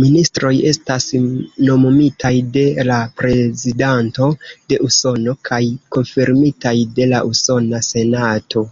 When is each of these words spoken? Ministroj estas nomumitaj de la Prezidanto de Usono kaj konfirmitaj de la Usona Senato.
Ministroj 0.00 0.50
estas 0.72 1.06
nomumitaj 1.68 2.30
de 2.56 2.62
la 2.88 2.98
Prezidanto 3.22 4.28
de 4.74 4.78
Usono 4.90 5.34
kaj 5.50 5.60
konfirmitaj 5.98 6.76
de 7.00 7.10
la 7.16 7.24
Usona 7.32 7.84
Senato. 7.90 8.66